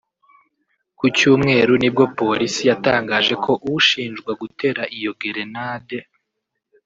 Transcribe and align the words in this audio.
Ku 0.97 1.05
cyumweru 1.17 1.73
nibwo 1.81 2.03
Polisi 2.19 2.61
yatangaje 2.69 3.33
ko 3.43 3.51
ushinjwa 3.77 4.31
gutera 4.41 4.81
iyo 4.97 5.11
gerenade 5.21 5.97